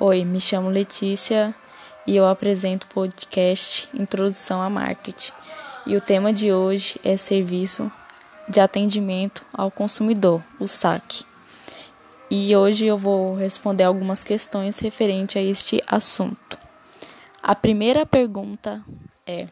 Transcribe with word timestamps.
Oi, 0.00 0.24
me 0.24 0.40
chamo 0.40 0.70
Letícia 0.70 1.54
e 2.06 2.16
eu 2.16 2.26
apresento 2.26 2.86
o 2.86 2.94
podcast 2.94 3.88
Introdução 3.92 4.60
a 4.62 4.70
Marketing. 4.70 5.32
E 5.86 5.94
o 5.94 6.00
tema 6.00 6.32
de 6.32 6.50
hoje 6.50 6.98
é 7.04 7.16
serviço 7.16 7.92
de 8.48 8.58
atendimento 8.58 9.44
ao 9.52 9.70
consumidor, 9.70 10.42
o 10.58 10.66
SAC. 10.66 11.24
E 12.30 12.56
hoje 12.56 12.86
eu 12.86 12.96
vou 12.96 13.36
responder 13.36 13.84
algumas 13.84 14.24
questões 14.24 14.78
referentes 14.78 15.36
a 15.36 15.40
este 15.40 15.80
assunto. 15.86 16.58
A 17.42 17.54
primeira 17.54 18.06
pergunta 18.06 18.82
é: 19.26 19.46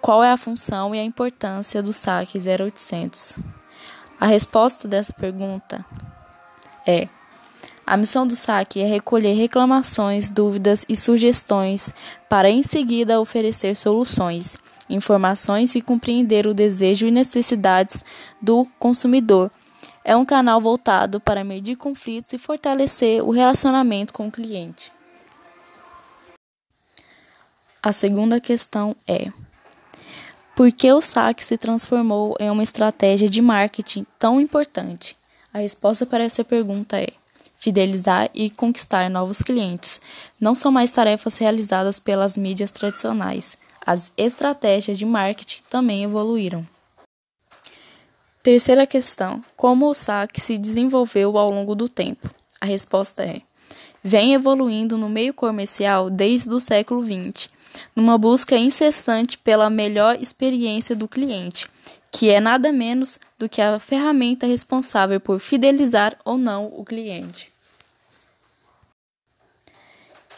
qual 0.00 0.22
é 0.22 0.30
a 0.30 0.38
função 0.38 0.94
e 0.94 1.00
a 1.00 1.04
importância 1.04 1.82
do 1.82 1.92
SAC 1.92 2.38
0800? 2.38 3.34
A 4.18 4.26
resposta 4.26 4.86
dessa 4.86 5.12
pergunta 5.12 5.84
é: 6.86 7.08
a 7.86 7.96
missão 7.96 8.26
do 8.26 8.34
SAC 8.34 8.78
é 8.80 8.84
recolher 8.84 9.34
reclamações, 9.34 10.28
dúvidas 10.28 10.84
e 10.88 10.96
sugestões 10.96 11.94
para 12.28 12.50
em 12.50 12.64
seguida 12.64 13.20
oferecer 13.20 13.76
soluções, 13.76 14.56
informações 14.90 15.76
e 15.76 15.80
compreender 15.80 16.48
o 16.48 16.54
desejo 16.54 17.06
e 17.06 17.12
necessidades 17.12 18.04
do 18.42 18.66
consumidor. 18.80 19.52
É 20.04 20.16
um 20.16 20.24
canal 20.24 20.60
voltado 20.60 21.20
para 21.20 21.44
medir 21.44 21.76
conflitos 21.76 22.32
e 22.32 22.38
fortalecer 22.38 23.22
o 23.22 23.30
relacionamento 23.30 24.12
com 24.12 24.26
o 24.26 24.32
cliente. 24.32 24.90
A 27.80 27.92
segunda 27.92 28.40
questão 28.40 28.96
é: 29.06 29.30
por 30.56 30.72
que 30.72 30.92
o 30.92 31.00
SAC 31.00 31.40
se 31.40 31.56
transformou 31.56 32.34
em 32.40 32.50
uma 32.50 32.64
estratégia 32.64 33.28
de 33.28 33.40
marketing 33.40 34.04
tão 34.18 34.40
importante? 34.40 35.16
A 35.54 35.58
resposta 35.58 36.04
para 36.04 36.24
essa 36.24 36.44
pergunta 36.44 37.00
é: 37.00 37.10
fidelizar 37.66 38.30
e 38.32 38.48
conquistar 38.48 39.10
novos 39.10 39.42
clientes 39.42 40.00
não 40.40 40.54
são 40.54 40.70
mais 40.70 40.92
tarefas 40.92 41.36
realizadas 41.36 41.98
pelas 41.98 42.36
mídias 42.36 42.70
tradicionais. 42.70 43.58
As 43.84 44.12
estratégias 44.16 44.96
de 44.96 45.04
marketing 45.04 45.62
também 45.68 46.04
evoluíram. 46.04 46.64
Terceira 48.40 48.86
questão: 48.86 49.44
como 49.56 49.88
o 49.88 49.94
SAC 49.94 50.40
se 50.40 50.56
desenvolveu 50.56 51.36
ao 51.36 51.50
longo 51.50 51.74
do 51.74 51.88
tempo? 51.88 52.30
A 52.60 52.66
resposta 52.66 53.24
é: 53.24 53.42
vem 54.00 54.32
evoluindo 54.32 54.96
no 54.96 55.08
meio 55.08 55.34
comercial 55.34 56.08
desde 56.08 56.50
o 56.50 56.60
século 56.60 57.02
XX, 57.02 57.48
numa 57.96 58.16
busca 58.16 58.56
incessante 58.56 59.38
pela 59.38 59.68
melhor 59.68 60.22
experiência 60.22 60.94
do 60.94 61.08
cliente, 61.08 61.66
que 62.12 62.30
é 62.30 62.38
nada 62.38 62.70
menos 62.70 63.18
do 63.36 63.48
que 63.48 63.60
a 63.60 63.80
ferramenta 63.80 64.46
responsável 64.46 65.18
por 65.18 65.40
fidelizar 65.40 66.16
ou 66.24 66.38
não 66.38 66.66
o 66.66 66.84
cliente. 66.84 67.55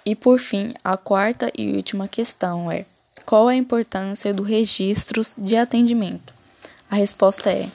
E 0.09 0.15
por 0.15 0.39
fim, 0.39 0.71
a 0.83 0.97
quarta 0.97 1.53
e 1.55 1.71
última 1.77 2.09
questão 2.09 2.73
é: 2.73 2.87
qual 3.27 3.47
a 3.47 3.55
importância 3.55 4.33
do 4.33 4.43
registros 4.43 5.35
de 5.37 5.55
atendimento? 5.55 6.33
A 6.91 6.97
resposta 6.97 7.51
é: 7.51 7.69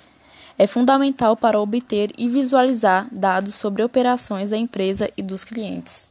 é 0.57 0.65
fundamental 0.65 1.37
para 1.37 1.59
obter 1.59 2.11
e 2.17 2.27
visualizar 2.27 3.07
dados 3.11 3.53
sobre 3.53 3.83
operações 3.83 4.49
da 4.49 4.57
empresa 4.57 5.11
e 5.15 5.21
dos 5.21 5.43
clientes. 5.43 6.07